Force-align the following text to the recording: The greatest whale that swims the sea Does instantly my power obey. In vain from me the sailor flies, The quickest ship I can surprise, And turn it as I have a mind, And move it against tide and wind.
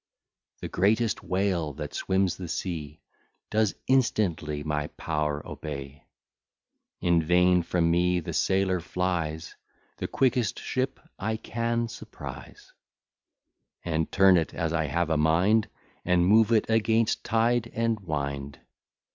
The 0.61 0.67
greatest 0.67 1.21
whale 1.21 1.73
that 1.73 1.93
swims 1.93 2.35
the 2.37 2.47
sea 2.47 3.01
Does 3.51 3.75
instantly 3.85 4.63
my 4.63 4.87
power 4.87 5.45
obey. 5.47 6.07
In 7.01 7.21
vain 7.21 7.61
from 7.61 7.91
me 7.91 8.19
the 8.19 8.33
sailor 8.33 8.79
flies, 8.79 9.55
The 9.97 10.07
quickest 10.07 10.57
ship 10.57 10.99
I 11.19 11.37
can 11.37 11.87
surprise, 11.87 12.73
And 13.85 14.11
turn 14.11 14.37
it 14.37 14.55
as 14.55 14.73
I 14.73 14.85
have 14.85 15.11
a 15.11 15.17
mind, 15.17 15.69
And 16.03 16.25
move 16.25 16.51
it 16.51 16.67
against 16.67 17.23
tide 17.23 17.69
and 17.75 17.99
wind. 17.99 18.57